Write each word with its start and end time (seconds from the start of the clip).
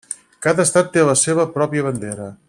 Cada 0.45 0.63
estat 0.69 0.89
té 0.95 1.03
la 1.09 1.15
seva 1.25 1.47
pròpia 1.59 1.89
bandera. 1.91 2.31